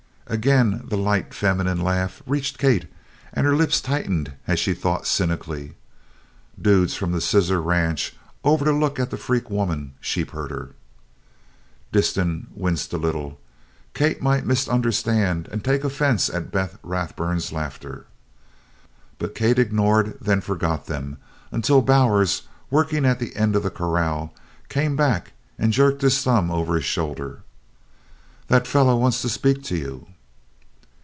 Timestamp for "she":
4.61-4.73